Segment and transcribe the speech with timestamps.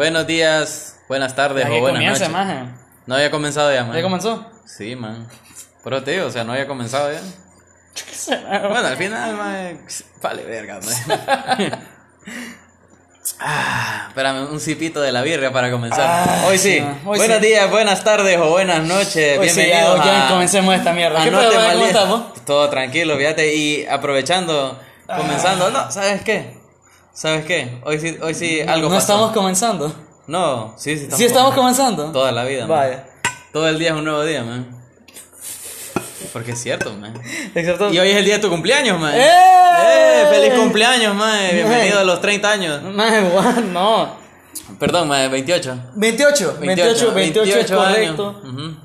[0.00, 2.30] Buenos días, buenas tardes o buenas comience, noches.
[2.30, 2.70] maje.
[3.04, 3.94] No había comenzado ya, man.
[3.94, 4.46] ¿Ya comenzó?
[4.64, 5.28] Sí, man.
[5.84, 7.20] Pero te digo, o sea, no había comenzado ya.
[8.70, 9.78] Bueno, al final, man.
[10.22, 11.84] Vale, verga, man.
[13.38, 16.00] Ah, espérame, un cipito de la birria para comenzar.
[16.06, 16.78] Ah, hoy sí.
[16.78, 17.46] sí, hoy Buenos sí.
[17.46, 19.38] días, buenas tardes o buenas noches.
[19.38, 20.30] Hoy sí, Bienvenidos ya, ya a...
[20.30, 21.22] comencemos esta mierda.
[21.22, 21.54] ¿Qué No te?
[21.54, 22.44] ¿Cómo estamos?
[22.46, 23.54] Todo tranquilo, fíjate.
[23.54, 25.70] Y aprovechando, comenzando.
[25.70, 26.59] No, ¿sabes qué?
[27.20, 27.78] ¿Sabes qué?
[27.84, 29.12] Hoy sí, hoy sí algo no pasó.
[29.12, 29.94] estamos comenzando.
[30.26, 31.18] No, sí, sí estamos.
[31.18, 32.12] ¿Sí estamos comenzando?
[32.12, 32.68] Toda la vida, man.
[32.70, 33.06] Vaya.
[33.52, 34.74] Todo el día es un nuevo día, man.
[36.32, 37.12] Porque es cierto, man.
[37.54, 37.92] Exacto.
[37.92, 39.14] Y hoy es el día de tu cumpleaños, man.
[39.14, 39.20] ¡Eh!
[39.28, 40.24] ¡Eh!
[40.30, 41.40] ¡Feliz cumpleaños, man!
[41.52, 42.80] Bienvenido a los 30 años.
[42.82, 44.16] Guau, no.
[44.78, 45.90] Perdón, man, 28.
[45.96, 46.56] 28.
[46.58, 48.28] 28, 28, es correcto.
[48.30, 48.54] años.
[48.54, 48.76] Ujú.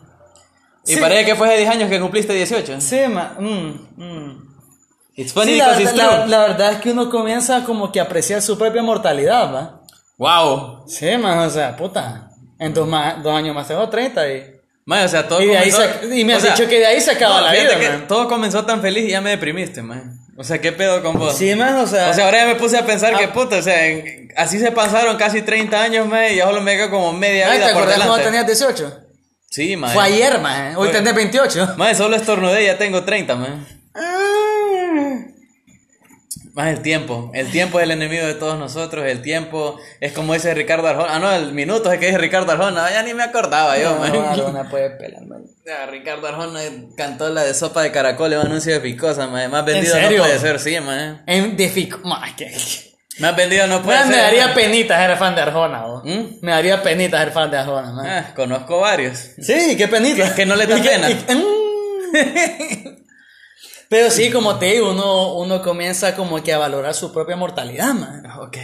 [0.88, 0.99] Y Sí.
[0.99, 2.81] parece que fue hace 10 años que cumpliste 18.
[2.81, 3.34] Sí, ma.
[3.40, 4.45] Mm, mm.
[5.16, 7.92] It's funny Sí, la, because it's verdad- la- la verdad es que uno comienza como
[7.92, 9.82] que a apreciar su propia mortalidad, ¿va?
[10.18, 10.84] Wow.
[10.88, 12.30] Sí, más, o sea, puta.
[12.60, 14.52] En dos, más, dos años más tengo 30 y...
[14.86, 17.02] Man, o sea, todo Y, comenzó- se- y me has sea, dicho que de ahí
[17.02, 18.07] se acaba no, la vida, que man.
[18.07, 20.20] todo comenzó tan feliz y ya me deprimiste, man.
[20.38, 21.35] O sea, ¿qué pedo con vos?
[21.35, 22.10] Sí, más, o sea...
[22.10, 23.18] O sea, ahora ya me puse a pensar Ah.
[23.20, 26.62] que puta, o sea, en- así se pasaron casi 30 años, man, y ya solo
[26.62, 29.00] me queda como media Ay, vida ¿Te acordás cuando tenías 18?
[29.50, 29.91] Sí, man.
[29.91, 30.76] Fue ayer, man.
[30.76, 31.74] Hoy tenés 28.
[31.77, 33.66] Man, solo estornudé y ya tengo 30, man.
[33.96, 34.45] Ah.
[36.55, 37.31] Más el tiempo.
[37.34, 39.05] El tiempo es el enemigo de todos nosotros.
[39.05, 41.13] El tiempo es como dice Ricardo Arjona.
[41.15, 42.89] Ah, no, el minuto es que dice Ricardo Arjona.
[42.91, 44.53] Ya ni me acordaba yo, No, man.
[44.53, 45.43] no, puede pelar, man.
[45.65, 46.61] Ya, Ricardo Arjona
[46.95, 49.51] cantó la de sopa de caracoles, un anuncio de picosa, man.
[49.51, 50.20] Más vendido serio?
[50.20, 51.23] no puede ser, sí, man.
[51.27, 51.99] En de fico...
[52.07, 52.55] Ma, que...
[53.20, 54.15] Más vendido no puede Man, ser.
[54.17, 54.55] me daría man.
[54.55, 55.83] penita ser fan de Arjona.
[56.05, 56.37] ¿Mm?
[56.41, 58.05] Me daría penita ser fan de Arjona, man.
[58.07, 59.17] Ah, conozco varios.
[59.41, 60.29] Sí, qué penita.
[60.29, 61.09] Que- que no le da Y que- pena.
[61.11, 61.45] y- mm.
[63.90, 67.94] Pero sí, como te digo, uno, uno comienza como que a valorar su propia mortalidad,
[67.94, 68.24] man.
[68.40, 68.58] Ok.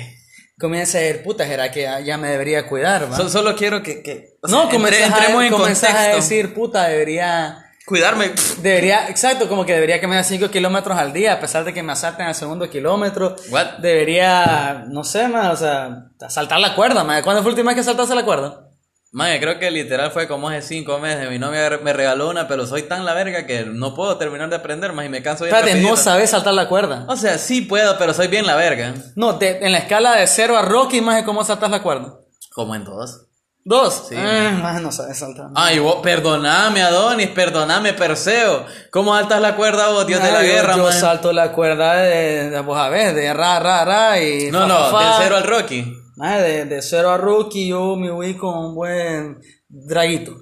[0.60, 3.18] Comienza a decir, puta, será que ya- me debería cuidar, man.
[3.18, 4.04] So- solo quiero que.
[4.04, 6.16] que o sea, no, entre- comenzás, entremos a, en comenzás a contexto.
[6.18, 7.66] decir, puta, debería...
[7.84, 8.32] Cuidarme.
[8.62, 11.92] Debería, exacto, como que debería caminar 5 kilómetros al día, a pesar de que me
[11.92, 13.36] asalten al segundo kilómetro.
[13.50, 13.80] What?
[13.80, 17.22] Debería, no sé, más, o sea, saltar la cuerda, man.
[17.24, 18.68] ¿Cuándo fue la última vez que saltaste la cuerda?
[19.14, 21.30] Man, creo que literal fue como hace cinco meses.
[21.30, 24.56] Mi novia me regaló una, pero soy tan la verga que no puedo terminar de
[24.56, 27.06] aprender más y me canso bien Espérate, no sabes saltar la cuerda.
[27.10, 28.94] O sea, sí puedo, pero soy bien la verga.
[29.18, 32.20] No, de- en la escala de 0 a Rocky, más de cómo saltas la cuerda.
[32.54, 33.26] Como en dos.
[33.66, 34.06] Dos.
[34.10, 34.16] Sí.
[34.18, 35.48] Ah, más no sabes saltar.
[35.56, 38.66] Ay, vos, perdoname, Adonis, perdoname, Perseo.
[38.92, 42.50] ¿Cómo altas la cuerda vos, Dios de la yo- guerra, yo, salto la cuerda de,
[42.50, 44.50] de, vos a ver, de ra, ra, ra y.
[44.52, 45.04] No, fa, no, fa, fa.
[45.04, 45.98] del cero al Rocky.
[46.22, 50.36] De, de 0 a Rocky, yo me voy con un buen draguito.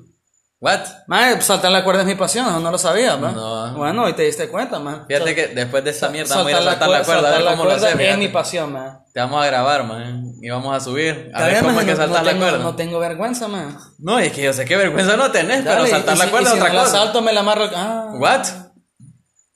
[0.61, 0.81] What?
[1.07, 3.33] Man, saltar la cuerda es mi pasión, ¿no, no lo sabía, man.
[3.33, 3.73] No.
[3.75, 5.05] Bueno, y te diste cuenta, man.
[5.07, 7.19] Fíjate Sal- que después de esta mierda vamos a ir a saltar saltar la cuerda,
[7.19, 7.89] a ver saltar la cómo lo haces.
[7.91, 8.17] es fíjate.
[8.17, 8.99] mi pasión, man.
[9.13, 10.33] Te vamos a grabar, man.
[10.41, 11.31] Y vamos a subir.
[11.33, 12.57] A ver cómo man, es que saltas no la tengo- cuerda.
[12.63, 13.77] No tengo vergüenza, man.
[13.99, 16.49] No, es que yo sé qué vergüenza no tenés, pero Dale, saltar y la cuerda
[16.49, 16.91] y es si otra la cosa.
[16.91, 17.69] salto, me la amarro.
[17.73, 18.45] Ah, What?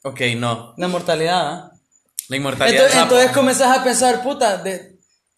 [0.04, 0.74] Ok, no.
[0.78, 1.72] la mortalidad, ¿ah?
[2.30, 4.93] La inmortalidad Entonces, entonces comenzás a pensar, puta, de...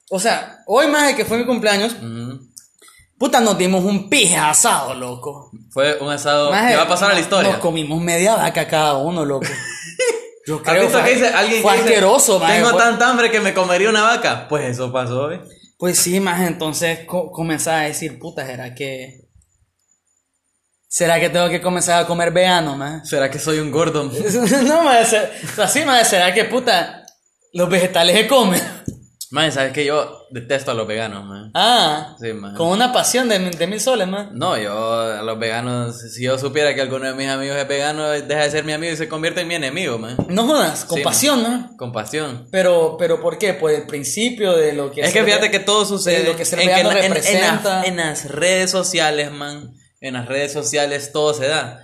[0.10, 2.40] O sea, hoy más de que fue mi cumpleaños, Ujú.
[3.18, 5.50] puta, nos dimos un pije asado, loco.
[5.72, 7.52] Fue un asado Maje, que va a pasar a la historia.
[7.54, 9.48] Nos comimos media vaca cada uno, loco.
[10.48, 13.10] Yo ¿Has creo visto que dice alguien fue que dice, asqueroso, maje, Tengo fue- tanta
[13.10, 14.48] hambre que me comería una vaca.
[14.48, 15.42] Pues eso pasó, ¿eh?
[15.78, 19.22] Pues sí, más entonces co- comenzás a decir, puta, ¿será que...
[20.88, 23.10] ¿Será que tengo que comenzar a comer vegano, más?
[23.10, 24.12] ¿Será que soy un Gordon?
[24.68, 27.04] no, más, o sea, sí, más, ¿será que, puta,
[27.52, 28.62] los vegetales se comen?
[29.32, 31.52] Man, sabes que yo detesto a los veganos, man.
[31.56, 32.56] Ah, Sí, man.
[32.56, 34.32] con una pasión de, de mil soles, más.
[34.32, 38.08] No, yo a los veganos, si yo supiera que alguno de mis amigos es vegano,
[38.10, 40.16] deja de ser mi amigo y se convierte en mi enemigo, man.
[40.30, 41.76] No jodas, con Sí, pasión, ¿no?
[41.78, 42.48] Con pasión.
[42.52, 43.54] Pero, pero ¿por qué?
[43.56, 46.44] Por el principio de lo que Es que fíjate que todo sucede de lo que
[46.44, 47.76] en, vegano en- en- en representa.
[47.80, 49.74] las- en las redes sociales, man.
[50.02, 51.82] En las redes sociales todo se da.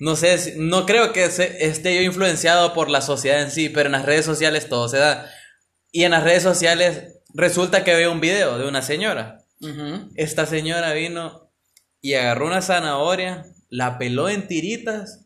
[0.00, 3.86] No sé, no creo que se- esté yo influenciado por la sociedad en sí, pero
[3.86, 5.26] en las redes sociales todo se da.
[5.96, 9.44] Y en las redes sociales resulta que veo un video de una señora.
[10.16, 11.52] Esta señora vino
[12.00, 15.20] y agarró una zanahoria, la peló en tiritas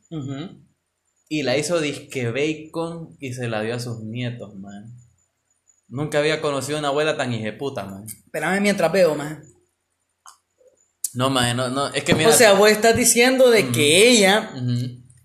[1.31, 4.95] y la hizo disque bacon y se la dio a sus nietos, man.
[5.89, 8.05] Nunca había conocido una abuela tan hijeputa, man.
[8.07, 9.43] Espérame mientras veo, man.
[11.15, 12.29] No, man, no, no, es que mira.
[12.29, 14.53] O sea, vos estás diciendo de que ella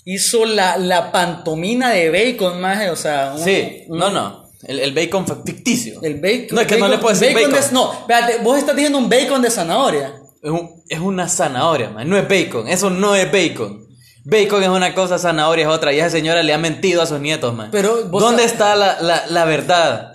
[0.06, 4.43] hizo la, la pantomina de bacon, más, o sea, un- Sí, un- no, no.
[4.66, 6.02] El, el bacon ficticio.
[6.02, 6.48] El bacon.
[6.56, 7.52] No, es que no le puedo decir bacon.
[7.52, 10.16] de- no, espérate, vos estás diciendo un bacon de zanahoria.
[10.42, 12.08] Es, un- es una zanahoria, man.
[12.10, 12.68] No es bacon.
[12.68, 13.84] Eso no es bacon.
[14.26, 15.92] Bacon es una cosa, zanahoria es otra.
[15.94, 17.70] Y esa señora le ha mentido a sus nietos, man.
[17.72, 20.10] Pero ¿Dónde está la, la, la verdad?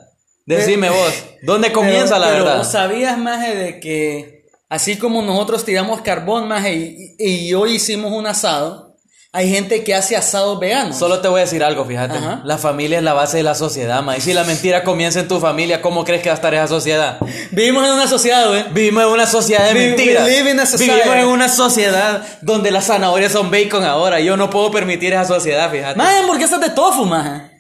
[0.47, 1.13] Decime vos,
[1.43, 2.65] ¿dónde comienza Pero- la pero verdad?
[2.65, 8.27] sabías, maje, de que así como nosotros tiramos carbón, maje, y, y hoy hicimos un
[8.27, 8.88] asado,
[9.31, 10.97] hay gente que hace asados veganos.
[10.97, 12.17] Solo te voy a decir algo, fíjate.
[12.17, 12.41] Ajá.
[12.45, 14.17] La familia es la base de la sociedad, ma.
[14.17, 16.67] Y si la mentira comienza en tu familia, ¿cómo crees que va a estar esa
[16.67, 17.19] sociedad?
[17.51, 18.65] Vivimos en una sociedad, güey.
[18.73, 20.27] Vivimos en una sociedad de mentiras.
[20.27, 24.19] Vivimos en una sociedad donde las zanahorias son bacon ahora.
[24.21, 25.99] Yo no puedo permitir esa sociedad, fíjate.
[25.99, 27.59] Maje, hamburguesas de tofu, maje.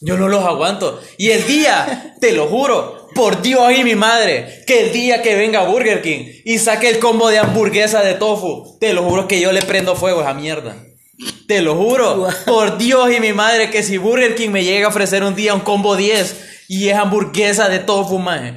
[0.00, 1.00] Yo no los aguanto.
[1.18, 5.34] Y el día, te lo juro, por Dios y mi madre, que el día que
[5.34, 9.40] venga Burger King y saque el combo de hamburguesa de tofu, te lo juro que
[9.40, 10.76] yo le prendo fuego a esa mierda.
[11.48, 12.30] Te lo juro, Wow.
[12.46, 15.52] por Dios y mi madre, que si Burger King me llega a ofrecer un día
[15.52, 18.54] un combo 10 y es hamburguesa de tofu, maje,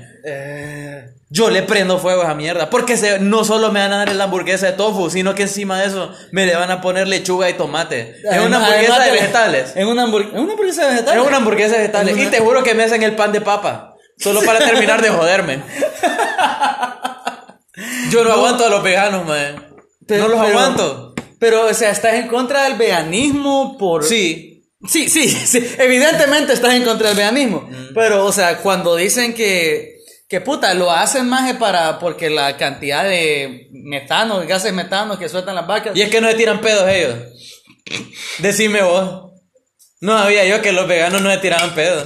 [1.34, 2.70] yo le prendo fuego a esa mierda.
[2.70, 5.80] Porque se- no solo me van a dar la hamburguesa de tofu, sino que encima
[5.80, 8.16] de eso me le van a poner lechuga y tomate.
[8.30, 9.74] Es una hamburguesa además de vegetales.
[9.76, 11.22] Es una, hamburg- es una hamburguesa de vegetales.
[11.22, 12.18] Es una hamburguesa de vegetales.
[12.18, 13.91] Es Y te juro que me hacen el pan de papa.
[14.22, 15.64] Solo para terminar de joderme.
[18.12, 19.76] Yo no, aguanto a los veganos, man.
[20.08, 21.08] Pero- no los pero- aguanto.
[21.40, 24.04] Pero, o sea, estás en contra del veganismo por...
[24.04, 24.64] Sí.
[24.88, 25.76] Sí, sí, sí.
[25.80, 27.62] Evidentemente estás en contra del veganismo.
[27.62, 27.94] Mm.
[27.96, 29.96] Pero, o sea, cuando dicen que,
[30.30, 35.56] que puta, lo hacen más para, porque la cantidad de metano, gases metanos que sueltan
[35.56, 35.96] las vacas.
[35.96, 37.16] Y es que no se tiran pedos ellos.
[38.40, 39.32] Decime vos.
[40.00, 42.04] No sabía yo que los veganos no se tiraban pedos.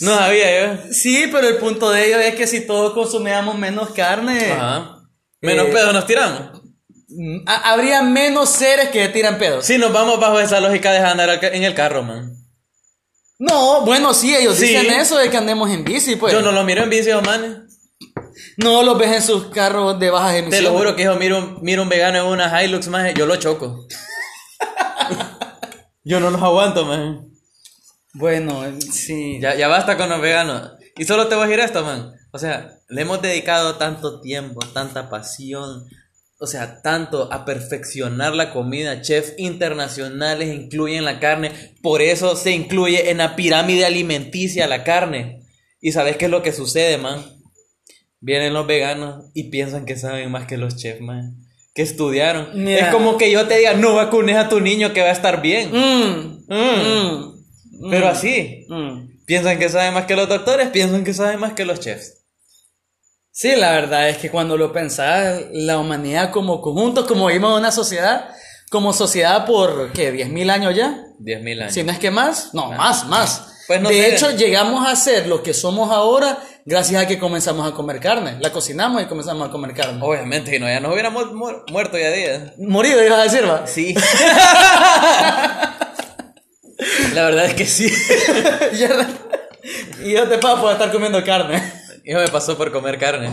[0.00, 0.92] No sabía yo.
[0.92, 4.98] Sí, pero el punto de ello es que si todos consumíamos menos carne, Ajá.
[5.40, 6.62] Menos Eh, pedos nos tiramos.
[7.08, 9.66] mm, ha- habría menos seres que tiran pedos.
[9.66, 12.32] Si nos vamos bajo esa lógica de andar al ca- en el carro, man.
[13.38, 14.66] No, bueno, sí, ellos Sí.
[14.68, 16.32] dicen eso de que andemos en bici, pues.
[16.32, 17.66] Yo no lo miro en vicio, man.
[18.56, 20.60] No los ves en sus carros de bajas emisiones.
[20.60, 23.12] Te lo juro que yo miro, un- miro un vegano en una Hilux, man.
[23.14, 23.86] Yo lo choco.
[26.04, 27.31] yo no los aguanto, man.
[28.14, 28.62] Bueno,
[28.92, 29.38] sí.
[29.40, 30.72] Ya, ya basta con los veganos.
[30.96, 32.12] Y solo te voy a decir esto, man.
[32.32, 35.86] O sea, le hemos dedicado tanto tiempo, tanta pasión,
[36.38, 39.00] o sea, tanto a perfeccionar la comida.
[39.00, 41.52] Chefs internacionales incluyen la carne.
[41.82, 45.42] Por eso se incluye en la pirámide alimenticia la carne.
[45.80, 47.24] ¿Y sabes qué es lo que sucede, man?
[48.20, 51.36] Vienen los veganos y piensan que saben más que los chefs, man.
[51.74, 52.50] Que estudiaron.
[52.54, 52.86] Mira.
[52.86, 55.40] Es como que yo te diga, no vacunes a tu niño que va a estar
[55.42, 55.70] bien.
[55.72, 56.54] Mm, Mm.
[56.54, 57.41] mm,
[57.90, 58.66] Pero mm, así.
[58.68, 59.24] mm.
[59.26, 62.18] Piensan que saben más que los doctores, piensan que saben más que los chefs.
[63.30, 67.58] Sí, la verdad es que cuando lo pensás, la humanidad como conjunto, como vivimos en
[67.60, 68.28] una sociedad,
[68.70, 70.12] como sociedad por, ¿qué?
[70.12, 71.02] ¿10.000 años ya?
[71.20, 71.72] 10.000 años.
[71.72, 73.48] Si no es que más, no, más, más.
[73.68, 74.14] Pues no de sé.
[74.16, 76.36] hecho, llegamos a ser lo que somos ahora
[76.66, 78.36] gracias a que comenzamos a comer carne.
[78.40, 80.00] La cocinamos y comenzamos a comer carne.
[80.02, 82.52] Obviamente, si no, ya nos hubiéramos mu- muerto ya día.
[82.58, 83.64] Morido, ibas a decir, va.
[83.68, 83.94] Sí.
[87.14, 87.92] La verdad es que sí.
[90.04, 91.62] Y yo te pago por estar comiendo carne.
[92.04, 93.30] Eso me pasó por comer carne.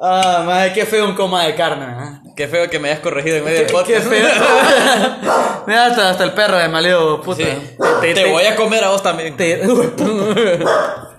[0.00, 1.84] Ah, madre, qué feo un coma de carne.
[1.84, 2.32] ¿eh?
[2.34, 3.88] Qué feo que me hayas corregido en medio del podcast.
[3.88, 4.28] qué feo.
[5.66, 7.44] Mira, hasta, hasta el perro de maleo, puta.
[7.44, 8.14] Sí.
[8.14, 9.36] Te, voy a comer a vos también.
[9.36, 9.60] te-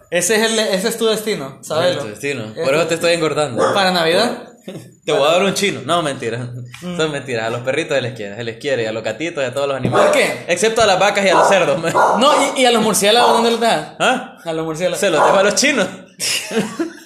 [0.09, 1.99] ese, es el, ese es tu destino, Es ¿sabes?
[1.99, 2.53] tu destino.
[2.55, 3.73] Por eso te estoy engordando.
[3.75, 4.50] Para Navidad.
[5.05, 5.81] Te voy a dar un chino.
[5.85, 6.49] No, mentira.
[6.81, 7.45] Son mentiras.
[7.45, 8.35] A los perritos se les quiere.
[8.35, 8.83] Se les quiere.
[8.83, 10.07] Y a los gatitos y a todos los animales.
[10.07, 10.45] ¿Por qué?
[10.47, 11.81] Excepto a las vacas y a los cerdos.
[12.19, 13.93] No, y, y a los murciélagos, ¿dónde los dejas?
[13.99, 14.37] ¿Ah?
[14.43, 14.99] A los murciélagos.
[14.99, 15.87] Se los dejo a los chinos.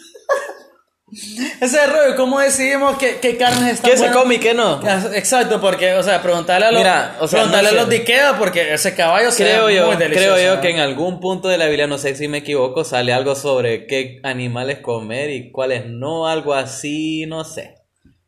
[1.61, 4.17] Ese rollo, ¿cómo decidimos qué, qué carnes están ¿Qué se buenas?
[4.17, 4.81] come y qué no?
[5.13, 7.95] Exacto, porque, o sea, preguntarle a los, Mira, o sea, preguntarle no a los de
[7.97, 10.33] Ikea, porque ese caballo se Creo ve yo, muy delicioso.
[10.35, 13.13] creo yo que en algún punto de la Biblia, no sé si me equivoco, sale
[13.13, 17.75] algo sobre qué animales comer y cuáles no, algo así, no sé.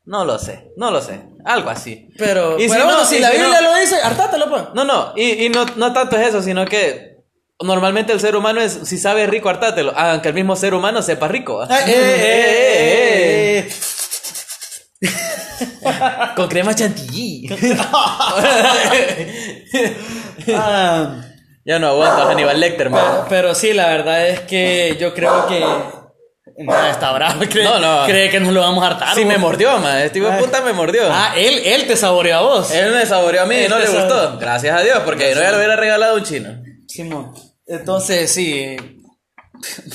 [0.05, 2.07] No lo sé, no lo sé, algo así.
[2.17, 4.63] Pero, Y pero si bueno, no, si la Biblia no- lo dice, hartátelo, pues.
[4.75, 7.16] No, no, y, y no, no tanto es eso, sino que
[7.61, 11.27] normalmente el ser humano es, si sabe rico, hartátelo, aunque el mismo ser humano sepa
[11.27, 11.61] rico.
[11.67, 13.69] Ah, eh, eh, eh,
[15.01, 15.11] eh.
[16.35, 17.49] Con crema chantilly.
[20.55, 21.21] Ah,
[21.65, 23.01] ya no aguanto Hannibal Lecter, man.
[23.03, 25.65] pero, pero sí, la verdad es que yo creo que...
[26.59, 27.41] Nada, está bravo.
[27.49, 28.05] Cree, No, no.
[28.05, 29.13] cree que nos lo vamos a hartar.
[29.13, 29.27] Sí, vos.
[29.33, 29.97] me mordió, man.
[29.99, 31.03] Este de puta me mordió.
[31.11, 32.71] Ah, él, él te saboreó a vos.
[32.71, 34.37] Él me saboreó a mí y no le Este gustó.
[34.39, 36.49] Gracias a Dios, porque no ya lo hubiera regalado un chino.
[36.87, 37.31] Simón.
[37.67, 38.75] Entonces, sí.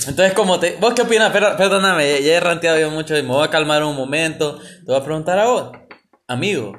[0.07, 0.77] Entonces, como te...
[0.81, 1.31] ¿Vos qué opinas?
[1.33, 4.59] Per- Perdóname, ya, he ranteado yo mucho y me voy a calmar un momento.
[4.59, 5.73] Te voy a preguntar a vos,
[6.27, 6.73] amigo,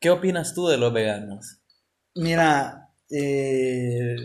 [0.00, 1.58] ¿qué opinas tú de los veganos?
[2.14, 4.16] Mira, eh,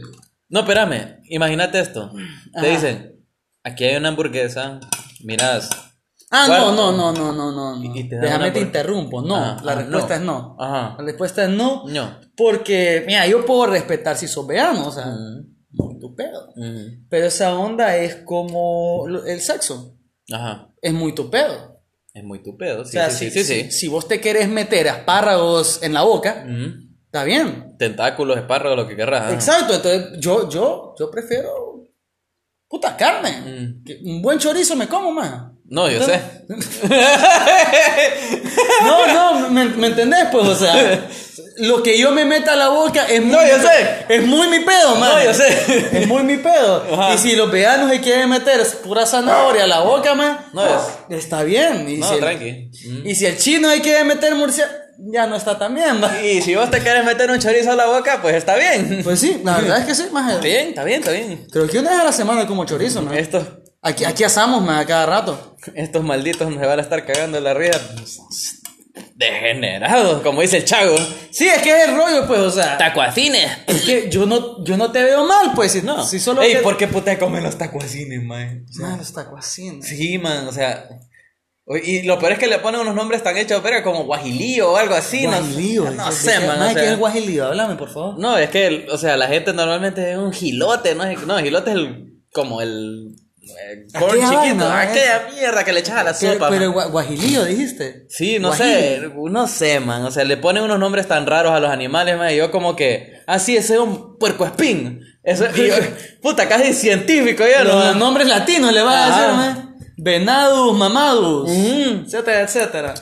[0.49, 2.11] No, espérame, imagínate esto.
[2.53, 2.67] Te Ajá.
[2.67, 3.25] dicen,
[3.63, 4.79] aquí hay una hamburguesa,
[5.23, 5.69] miras...
[6.31, 6.61] Ah, ¿Cuál?
[6.61, 7.93] no, no, no, no, no, no.
[8.09, 9.21] Te Déjame te interrumpo.
[9.21, 10.19] No, Ah, la ah, respuesta no.
[10.19, 10.57] es no.
[10.59, 10.95] Ajá.
[10.97, 11.83] La respuesta es no.
[11.87, 12.19] No.
[12.35, 15.54] Porque, mira, yo puedo respetar si sos vegano, o sea, Mm.
[16.09, 16.53] Tu pedo.
[17.09, 19.97] Pero esa onda es como el sexo.
[20.31, 20.69] Ajá.
[20.81, 21.81] Es muy tu pedo.
[22.13, 22.81] Es muy tu pedo.
[22.81, 23.71] O Sí, sea, sí, si, sí, sí, si- sí.
[23.71, 26.45] si vos te querés meter espárragos en la boca,
[27.05, 27.75] está bien.
[27.77, 29.33] Tentáculos, espárragos, lo que querrás.
[29.33, 31.83] Exacto, entonces yo, yo, yo prefiero
[32.67, 33.41] puta carne.
[33.41, 34.09] Mm.
[34.09, 35.51] Un buen chorizo me como más.
[35.65, 36.21] No, yo sé.
[38.83, 39.07] No,
[39.41, 41.07] no, me, me entendés, pues, o sea,
[41.57, 44.05] lo que yo me meta a la boca es muy, No, yo sé.
[44.09, 45.09] es muy mi pedo, man.
[45.15, 45.47] No, yo sé.
[46.01, 46.83] Es muy mi pedo.
[46.93, 47.13] Ajá.
[47.13, 51.17] Y si los veganos se quieren meter pura zanahoria a la boca, man, No, es-
[51.23, 51.87] está bien.
[51.89, 52.71] Y, No, si el, tranqui.
[52.87, 53.07] Mm.
[53.07, 54.73] y si el chino se quiere meter murciélago,
[55.11, 56.11] ya no está tan bien, man.
[56.23, 59.01] Y si vos te quieres meter un chorizo a la boca, pues está bien.
[59.03, 60.29] Pues sí, la verdad es que sí, man.
[60.29, 61.47] Está bien, está bien, está bien.
[61.51, 63.13] Creo que una vez a la semana como chorizo, man.
[63.17, 63.43] Estos,
[63.81, 65.55] Aquí, aquí asamos, man, a cada rato.
[65.75, 67.79] estos malditos me van a estar cagando la risa.
[69.17, 70.95] Degenerados, como dice el chago.
[71.31, 72.77] Sí, es que es el rollo, pues, o sea.
[72.77, 73.49] Tacuacines.
[73.65, 76.03] Es que yo no, yo no te veo mal, pues, si, No.
[76.05, 76.41] si solo.
[76.41, 78.65] Ey, que- ¿por qué puta comen los tacuacines, man?
[78.77, 79.87] Man, los tacuacines.
[79.87, 80.89] Sí, man, o sea.
[81.83, 84.77] Y lo peor es que le ponen unos nombres tan hechos, pero como guajilío o
[84.77, 85.89] algo así, no- Guajilío.
[85.91, 86.59] No, ¿de sé, man.
[86.59, 87.45] man, o ¿qué es guajilío?
[87.47, 88.19] Háblame, por favor.
[88.19, 91.05] No, es que, o sea, la gente normalmente es un gilote, ¿no?
[91.25, 93.15] No, gilote es el, como el
[93.97, 96.49] corn Aquella chiquito, vaina, aquella mierda que le echas a la Pero, sopa.
[96.49, 96.73] pero man.
[96.75, 98.05] gua- guajilío, dijiste.
[98.09, 98.69] Sí, no Guajillo.
[98.69, 100.03] sé, no sé, man.
[100.03, 102.31] O sea, le ponen unos nombres tan raros a los animales, man.
[102.31, 105.01] Y yo como que, ah, sí, ese es un puercoespín.
[105.23, 105.75] Eso, y yo,
[106.21, 107.85] puta, casi científico, ya, Los, ¿no?
[107.85, 109.21] los nombres latinos le van a Ajá.
[109.21, 109.75] decir, man.
[109.97, 112.03] Venadus, mamadus, Ujú.
[112.05, 112.93] etcétera, etcétera.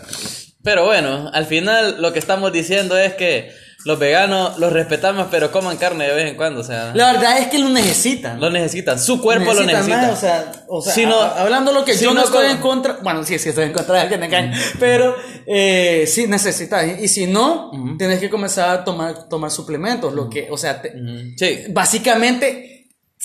[0.64, 3.52] Pero bueno, al final lo que estamos diciendo es que
[3.86, 7.38] los veganos los respetamos, pero coman carne de vez en cuando, o sea, La verdad
[7.40, 8.40] es que lo necesitan.
[8.40, 9.98] lo necesitan, su cuerpo lo necesita.
[9.98, 12.26] más, o sea, o sea, Si no- a- hablando lo que si yo no, no
[12.26, 15.16] estoy con- en contra, bueno, sí, sí estoy en contra de que me engañe, pero
[15.46, 20.48] eh, sí necesitas, y si no, tienes que comenzar a tomar, tomar suplementos, lo que,
[20.50, 20.94] o sea, te-.
[21.38, 22.73] Sí, básicamente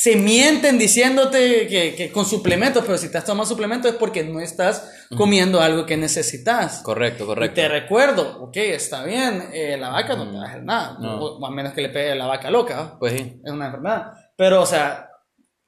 [0.00, 4.38] se mienten diciéndote que, que con suplementos, pero si estás tomando suplementos es porque no
[4.38, 6.82] estás comiendo algo que necesitas.
[6.84, 7.54] correcto, Y correcto.
[7.56, 11.16] te recuerdo, ok, está bien, eh, la vaca no te va a hacer nada, No.
[11.16, 12.94] o, a menos que le pegue la vaca loca.
[13.00, 13.40] Pues sí.
[13.44, 14.12] es una enfermedad.
[14.36, 15.08] Pero, o sea,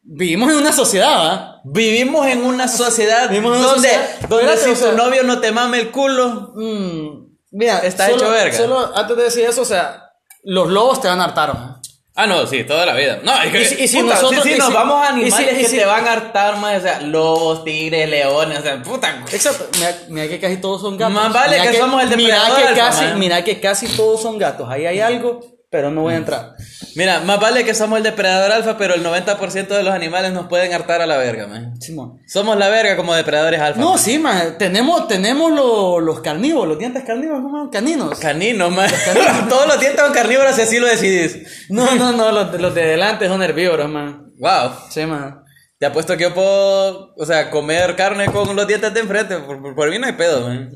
[0.03, 1.61] vivimos en una sociedad, ¿va?
[1.65, 5.25] Vivimos en una sociedad Vivimos en una donde, sociedad- donde si o sea- tu novio
[5.25, 8.57] no te mame el culo, Mm, mira, Está solo- hecho verga.
[8.57, 10.05] Solo antes de decir eso, o sea,
[10.45, 11.80] los lobos te van a hartar, ¿va?
[12.23, 13.19] Ah, no, sí, toda la vida.
[13.23, 15.13] No, es que, Y si- y si puta, nosotros- y nos si- vamos a si-
[15.23, 18.83] animales que si- te van a hartar más, o sea, lobos, tigres, leones, o sea,
[18.83, 19.25] puta.
[19.33, 21.15] Exacto, mira, mira que casi todos son gatos.
[21.15, 23.05] Más vale Mira que somos el mira depredador que alfa, casi.
[23.19, 24.69] Mira que casi todos son gatos.
[24.71, 26.57] Ahí hay algo, pero no voy a entrar.
[26.97, 30.47] Mira, más vale que somos el depredador alfa, pero el 90% de los animales nos
[30.49, 31.81] pueden hartar a la verga, man.
[31.81, 32.19] Simón.
[32.27, 33.81] Somos la verga como depredadores alfa.
[33.81, 33.99] No, man.
[33.99, 34.57] sí, man.
[34.59, 37.71] Tenemos, tenemos lo- los carnívoros, los dientes carnívoros, ¿cómo?
[37.71, 38.19] Caninos.
[38.19, 38.91] Caninos, man.
[39.49, 41.67] Todos los dientes son carnívoros si así lo decidís.
[41.69, 44.33] No, no, no, los, de- los de delante son herbívoros, man.
[44.39, 44.71] Wow.
[44.91, 45.45] Sí, man.
[45.79, 49.37] Te apuesto que yo puedo, o sea, comer carne con los dientes de enfrente.
[49.39, 50.71] Por, por- por mí no hay pedo, man.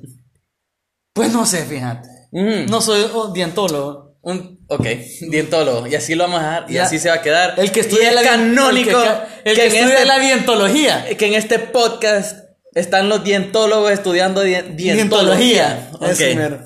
[1.12, 2.09] Pues no sé, fíjate.
[2.33, 2.66] Mm.
[2.71, 4.03] No soy oh, dientólogo.
[4.25, 4.87] Un, ok,
[5.28, 5.87] dientólogo.
[5.87, 6.71] Y así lo vamos a dejar.
[6.71, 7.54] Y así se va a quedar.
[7.59, 8.90] El que estudia es la canónico.
[8.90, 11.07] El que, el que que estudia este- la dientología.
[11.16, 12.38] que en este podcast
[12.75, 15.90] están los dientólogos estudiando dien- dientología.
[16.00, 16.64] Dientología.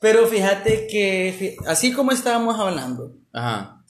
[0.00, 3.84] Pero fíjate que, así como estábamos hablando, Ajá.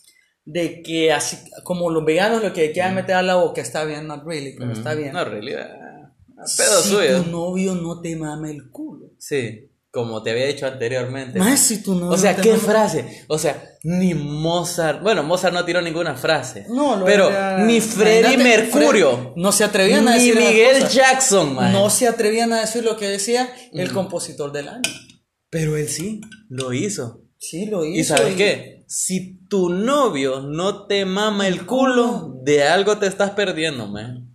[0.45, 4.09] de que así como los veganos lo que quieran meter a la boca está bien,
[4.09, 5.13] not really, pero está bien.
[5.13, 5.71] No, realidad.
[6.57, 7.23] Pedo si suyo.
[7.23, 9.13] tu novio no te mame el culo.
[9.19, 11.39] Sí, como te había dicho anteriormente.
[11.39, 13.25] Más si tu novio O sea, no ¿qué frase?
[13.29, 15.03] O sea, ni Mozart.
[15.03, 16.67] Bueno, Mozart no tiró ninguna frase.
[16.69, 19.33] No, lo Pero era- ni Freddie Mercurio.
[19.37, 20.89] No se atrevían a ni decir esas Miguel.
[20.89, 21.73] Jackson, man.
[21.73, 24.83] No se atrevían a decir lo que decía el compositor del año.
[25.51, 27.23] Pero él sí, lo hizo.
[27.39, 27.99] Sí, lo hizo.
[27.99, 28.85] ¿Y sabes qué?
[28.87, 34.31] Si tu novio no te mama el culo, de algo te estás perdiendo, man.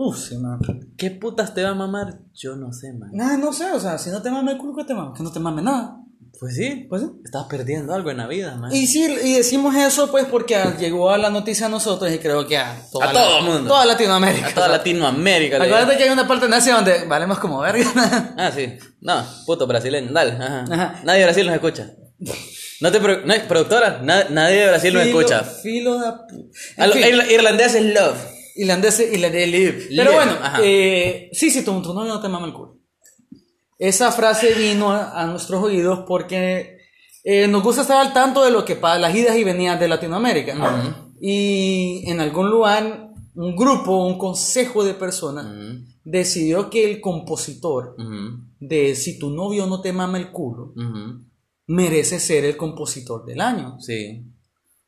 [0.00, 0.60] Uf, sí, man.
[0.96, 2.20] ¿Qué putas te va a mamar?
[2.32, 3.10] Yo no sé, man.
[3.12, 5.12] Nada, no sé, o sea, si no te mame el culo, ¿qué te mame?
[5.16, 5.96] Que no te mame nada.
[6.38, 7.08] Pues sí, Pues sí.
[7.24, 8.72] estás perdiendo algo en la vida, man.
[8.72, 12.18] Y sí, y decimos eso pues porque ah, llegó a la noticia a nosotros y
[12.18, 13.68] creo que a, toda A la- todo el mundo.
[13.70, 14.46] Toda Latinoamérica.
[14.46, 15.56] A toda o sea, Latinoamérica.
[15.56, 17.84] Acuérdate que hay una parte de Asia donde valemos como verga.
[18.38, 18.72] Ah, sí.
[19.00, 20.12] No, puto brasileño.
[20.12, 20.32] Dale.
[20.34, 20.64] Ajá.
[20.70, 21.00] Ajá.
[21.02, 21.90] Nadie de Brasil nos escucha.
[22.80, 25.42] No te pro- no, productora, na- nadie de Brasil nos Filo- escucha.
[25.42, 26.06] Filo de...
[26.06, 28.16] pu- A En lo- fin, irla- irlandés es love.
[28.58, 29.88] Irlandés live.
[29.96, 32.76] Pero bueno, eh, sí, sí, tu, tu novio no te mama el culo.
[33.78, 36.78] Esa frase vino a, a nuestros oídos porque
[37.24, 39.88] eh, nos gusta estar al tanto de lo que pasa, las idas y venidas de
[39.88, 41.04] Latinoamérica.
[41.20, 45.46] Y en algún lugar, un grupo, un consejo de personas
[46.04, 47.96] decidió que el compositor
[48.58, 50.72] de Si tu novio no te mama el culo
[51.66, 53.78] merece ser el compositor del año.
[53.78, 54.24] Sí.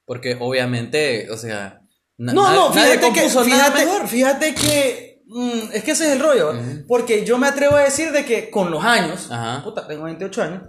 [0.06, 1.79] Porque obviamente, o sea,
[2.22, 4.06] Na- No, no, nadie fíjate que, nada fíjate, mejor.
[4.08, 6.52] fíjate que mm, es que ese es el rollo,
[6.86, 9.62] porque yo me atrevo a decir de que con los años, Ajá.
[9.64, 10.62] puta, tengo 28 años,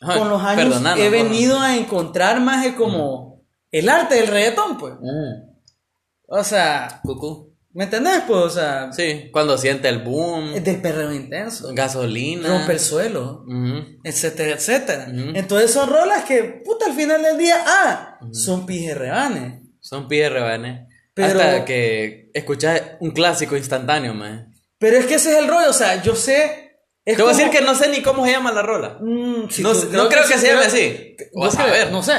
[0.00, 4.94] con los años he venido a encontrar más de como el arte del reggaetón, pues.
[6.26, 7.54] O sea, Cucú.
[7.72, 8.22] ¿me entendés?
[8.26, 12.48] Pues, o sea, Sí, cuando siente el boom, del perreo intenso, gasolina.
[12.48, 13.84] rompe el suelo, Ujú.
[14.04, 15.06] etcétera, etcétera.
[15.08, 19.63] Entonces son rolas que, puta, al final del día, ah, son pijerrebanes.
[19.84, 20.88] Son pies rebanes.
[21.12, 24.52] Pero- Hasta que escuchas un clásico instantáneo, man.
[24.78, 26.78] Pero es que ese es el rollo, o sea, yo sé.
[27.04, 28.96] es Te voy a decir que no sé ni cómo se llama la rola.
[29.00, 31.16] Mm, si no, tú- sé- no creo que sí, se llame creo- así.
[31.34, 31.92] Vas a creo, ver.
[31.92, 32.12] no sé.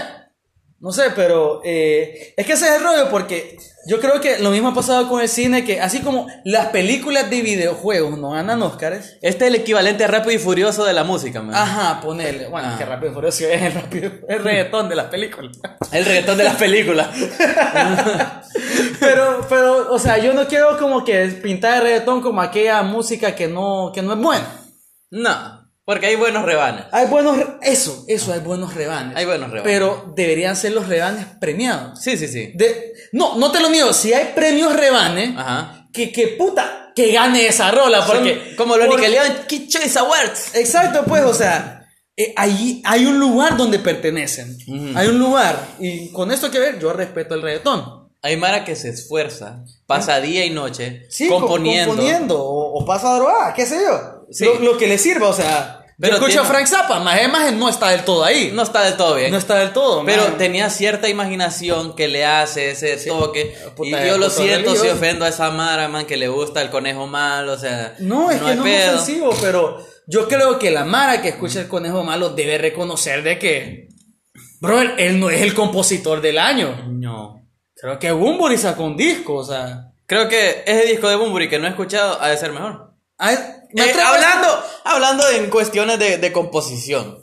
[0.85, 4.51] No sé, pero eh, es que ese es el rollo porque yo creo que lo
[4.51, 8.61] mismo ha pasado con el cine, que así como las películas de videojuegos no ganan
[8.61, 11.55] Oscars, Este es el equivalente a Rápido y Furioso de la música, man.
[11.55, 12.71] ajá, ponele, bueno, Ah.
[12.73, 15.57] es que Rápido y Furioso es el, rápido, el reggaetón de las películas.
[15.91, 17.07] El reggaetón de las películas.
[18.99, 23.33] pero, pero, o sea, yo no quiero como que pintar el reggaetón como aquella música
[23.35, 24.61] que no, que no es buena.
[25.09, 26.85] no, porque hay buenos rebanes.
[26.91, 29.15] Hay buenos, eso, eso, hay buenos rebanes.
[29.15, 29.71] Hay buenos rebanes.
[29.71, 32.01] Pero deberían ser los rebanes premiados.
[32.01, 32.51] Sí, sí, sí.
[32.55, 35.87] De, no, no te lo niego, si hay premios rebanes, Ajá.
[35.93, 38.33] que, que puta, que gane esa rola, porque...
[38.47, 40.55] Son como los porque- Nickelodeon Kid Choice Awards.
[40.55, 41.87] Exacto, pues, o sea,
[42.17, 44.57] eh, ahí hay un lugar donde pertenecen.
[44.95, 45.59] Hay un lugar.
[45.79, 48.05] Y con esto que ver, yo respeto el reggaetón.
[48.21, 51.89] Hay Mara que se esfuerza, pasa día y noche Sí, co- componiendo.
[51.89, 54.14] componiendo o, o pasa a drogar, qué sé yo.
[54.31, 54.45] Sí.
[54.45, 55.81] Lo, lo que le sirva, o sea...
[55.97, 58.51] Pero yo escucho tiene- a Frank Zappa, más más no está del todo ahí.
[58.53, 59.31] No está del todo bien.
[59.31, 60.03] No está del todo.
[60.05, 63.55] Pero tenía cierta imaginación que le hace ese toque.
[63.77, 66.69] Puta, y yo lo siento si ofendo a esa Mara, man, que le gusta el
[66.69, 67.95] conejo malo, o sea.
[67.99, 68.75] No, es que hay no pedo.
[68.75, 73.23] es ofensivo, pero yo creo que la Mara que escucha el conejo malo debe reconocer
[73.23, 73.87] de que,
[74.59, 76.87] brother, él no es el compositor del año.
[76.89, 77.41] No.
[77.73, 79.91] Creo que Bumburi sacó un disco, o sea.
[80.07, 82.91] Creo que ese disco de Bumburi que no he escuchado ha de ser mejor.
[83.17, 83.37] Ay,
[83.73, 87.19] me Eh, atrevo a hablando, hablando en cuestiones de, de composición.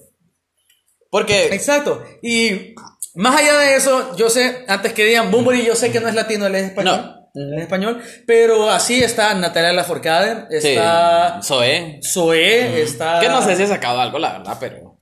[1.11, 1.47] Porque.
[1.55, 2.03] Exacto.
[2.23, 2.75] Y
[3.15, 6.15] más allá de eso, yo sé, antes que digan Bumburi, yo sé que no es
[6.15, 7.17] latino, él es español.
[7.35, 8.03] Él es español.
[8.27, 12.01] Pero así está Natalia Lafourcade, está Sí, Zoé.
[12.03, 13.21] Zoé, está.
[13.21, 14.99] Que no sé si ha sacado algo, la verdad, pero.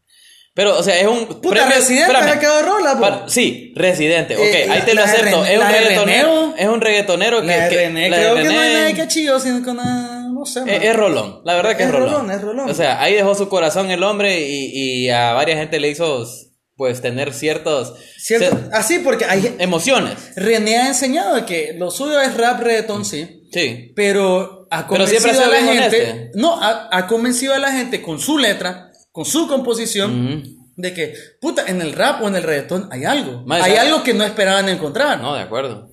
[0.52, 1.26] Pero, o sea, es un.
[1.40, 2.98] Puta, Residente ha sacado rola.
[2.98, 5.44] Para- sí, Residente, ok, Eh, ahí te lo acepto.
[5.44, 7.46] Es, un reggaetonero, es un reggaetonero que.
[7.46, 10.19] La de René, creo que no hay nada que chillo, sino que una.
[10.40, 10.62] No sé.
[10.66, 12.12] es, rolón, la verdad que es, Es rolón.
[12.12, 12.70] rolón, es rolón.
[12.70, 16.26] O sea, ahí dejó su corazón el hombre y, y a varias gente le hizo,
[16.76, 17.92] pues, tener ciertos.
[18.16, 18.56] Cierto.
[18.56, 20.14] cier- Así, porque hay, emociones.
[20.36, 23.42] René ha enseñado que lo suyo es rap reggaetón, sí.
[23.52, 23.92] Sí.
[23.94, 26.30] Pero ha Pero siempre convencido a la gente.
[26.34, 30.42] No, ha, ha convencido a la gente con su letra, con su composición,
[30.76, 33.44] de que, puta, en el rap o en el reggaetón hay algo.
[33.50, 35.20] Hay algo que no esperaban encontrar.
[35.20, 35.89] No, de acuerdo.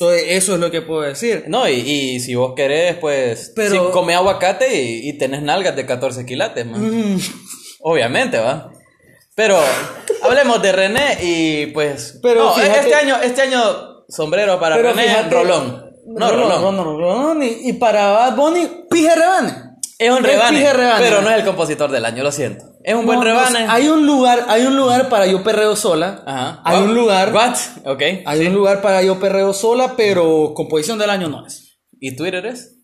[0.00, 1.44] Entonces, eso es lo que puedo decir.
[1.48, 5.74] No, y, y si vos querés, pues, Pero- sí, come aguacate y, y tenés nalgas
[5.74, 7.14] de 14 quilates, man.
[7.14, 7.20] Mm,
[7.80, 8.70] Obviamente, va.
[9.34, 9.58] Pero
[10.22, 12.18] hablemos de René y pues.
[12.22, 15.84] Pero no, fíjate- este año, este año sombrero para pero René, fíjate- Rolón.
[16.06, 16.76] No, Rolón, Rolón.
[16.76, 19.52] Rolón, Rolón, Y, y para Bad Bunny, pije rebane.
[19.98, 20.64] Es un rebane.
[20.98, 22.64] pero no es el compositor del año, lo siento.
[22.88, 23.66] Es un buen no, rebane.
[23.68, 26.22] hay un lugar, hay un lugar para yo perreo sola.
[26.26, 26.62] Ajá.
[26.64, 27.34] Hay un lugar.
[27.34, 27.56] What?
[27.84, 28.02] Ok.
[28.24, 31.78] Hay un lugar para yo perreo sola, pero composición del año no es.
[32.00, 32.76] ¿Y Twitter es?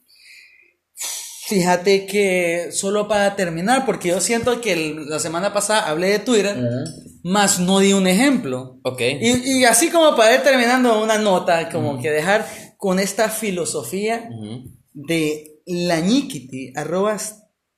[1.47, 6.19] Fíjate que solo para terminar, porque yo siento que el- la semana pasada hablé de
[6.19, 6.57] Twitter,
[7.23, 8.79] más no di un ejemplo.
[8.83, 9.01] Ok.
[9.01, 12.47] Y, y así como para ir terminando una nota, como que dejar
[12.79, 14.29] con esta filosofía
[14.95, 17.17] de la ñiquiti, arroba,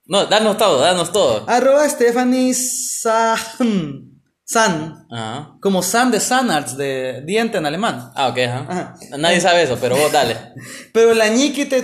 [0.08, 1.44] No, danos todo, danos todo.
[1.48, 3.38] arroba Stephanie San,
[4.44, 5.56] San, Ajá.
[5.60, 8.12] como San de Sanarts, de diente en alemán.
[8.14, 8.66] Ah, ok, ajá.
[8.68, 8.94] Ajá.
[9.18, 10.36] Nadie sabe eso, pero vos dale.
[10.92, 11.76] Pero la ñiquiti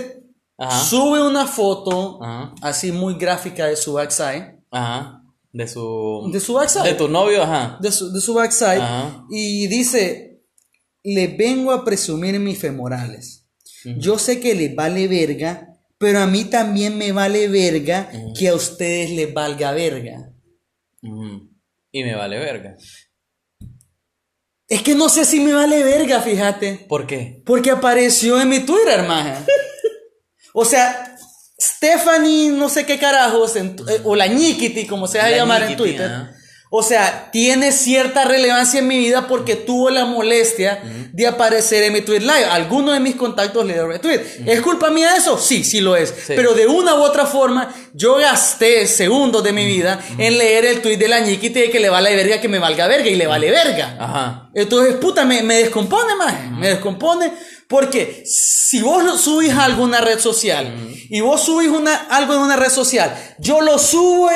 [0.57, 0.79] Ajá.
[0.85, 2.19] sube una foto
[2.61, 4.59] así muy gráfica de su backside.
[4.71, 5.21] Ajá.
[5.51, 6.29] De su.
[6.31, 6.83] De su backside.
[6.83, 7.77] De tu novio, ajá.
[7.81, 9.25] de su, de su backside Ajá.
[9.29, 10.41] y dice,
[11.03, 13.41] le vengo a presumir mis femorales.
[13.97, 15.72] Yo sé que les vale verga,
[16.03, 20.33] pero a mí también me vale verga que a ustedes les valga verga.
[21.01, 22.75] Y me vale verga.
[24.67, 27.41] Es que no sé si me vale verga, fíjate, ¿Por qué?
[27.45, 29.45] porque apareció en mi Twitter, maja.
[30.55, 31.15] O sea,
[31.59, 35.37] Stephanie, no sé qué carajos, en eh, o la Ñiquiti, como se va a La
[35.37, 36.11] llamar en Twitter.
[36.75, 40.81] O sea, tiene cierta relevancia en mi vida porque tuvo la molestia
[41.13, 42.45] de aparecer en mi tweet live.
[42.45, 44.21] Alguno de mis contactos le dio retweet.
[44.47, 45.37] ¿Es culpa mía eso?
[45.37, 46.11] Sí, sí lo es.
[46.25, 50.81] Pero de una u otra forma, yo gasté segundos de mi vida en leer el
[50.81, 53.27] tweet de la ñiquita de que le vale verga que me valga verga y le
[53.27, 53.95] vale verga.
[53.99, 54.49] Ajá.
[54.55, 56.49] Entonces, puta, me, me descompone más.
[56.53, 57.33] Me descompone
[57.67, 60.73] porque si vos subís algo a alguna red social
[61.07, 64.31] y vos subís una, algo en una red social, yo lo subo.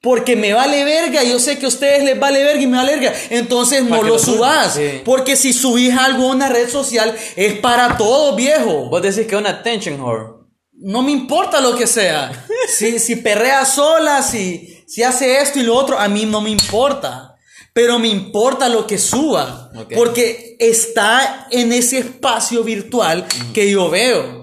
[0.00, 2.96] Porque me vale verga, yo sé que a ustedes les vale verga y me vale
[2.96, 3.14] verga.
[3.30, 4.74] Entonces no ¿Para qué lo subas.
[4.74, 5.02] Sí.
[5.04, 8.88] Porque si subís algo a una red social es para todo, viejo.
[8.88, 10.38] Vos decís que es una attention whore.
[10.72, 12.44] No me importa lo que sea.
[12.68, 16.50] Si, si perrea sola, si, si hace esto y lo otro, a mí no me
[16.50, 17.34] importa.
[17.72, 19.70] Pero me importa lo que suba.
[19.74, 19.94] Ok.
[19.94, 24.37] Porque está en ese espacio virtual que yo veo.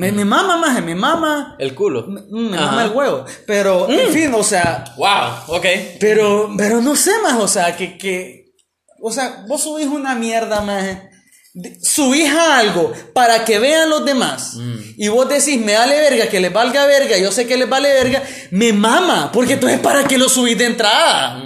[0.00, 1.56] Me, me mama más, me mama.
[1.58, 2.06] El culo.
[2.06, 2.66] Me, me Ajá.
[2.66, 3.24] mama el huevo.
[3.46, 4.84] Pero, en fin, o sea.
[4.96, 5.66] Wow, ok.
[6.00, 8.46] Pero, pero no sé más, o sea, que, que,
[9.02, 10.84] o sea, vos subís una mierda más,
[11.52, 14.56] de- subís algo para que vean los demás
[14.96, 17.92] y vos decís, me vale verga, que les valga verga, yo sé que les vale
[17.92, 21.42] verga, me mama, porque entonces para qué lo subís de entrada.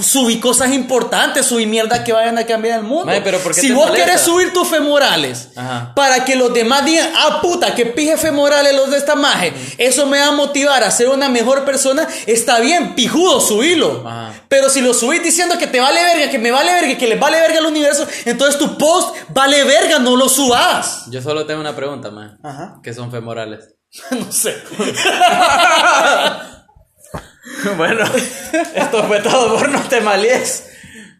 [0.00, 3.12] Subí cosas importantes, subí mierda que vayan a cambiar el mundo.
[3.24, 4.06] Pero ¿por qué si vos molesta?
[4.06, 5.92] querés subir tus femorales Ajá.
[5.94, 10.06] para que los demás digan, ah, puta, que pije femorales los de esta maje, eso
[10.06, 14.04] me va a motivar a ser una mejor persona, está bien, pijudo, subilo.
[14.06, 14.32] Ajá.
[14.48, 17.18] Pero si lo subís diciendo que te vale verga, que me vale verga, que les
[17.18, 21.04] vale verga al universo, entonces tu post vale verga, no lo subas.
[21.10, 22.38] Yo solo tengo una pregunta, man.
[22.42, 22.78] Ajá.
[22.82, 23.74] ¿Qué son femorales?
[24.10, 24.54] no sé.
[27.76, 28.04] bueno,
[28.74, 30.66] esto fue todo por No te malies.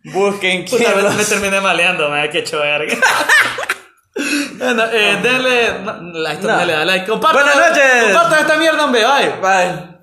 [0.05, 2.97] Busquen quién Puta, los- me terminé maleando, me que hecho verga.
[4.59, 6.57] bueno, eh, denle, no, like, No.
[6.59, 8.05] denle a like, compartan, Buenas noches.
[8.05, 9.31] compartan esta mierda, hombre, bye.
[9.41, 10.00] Bye.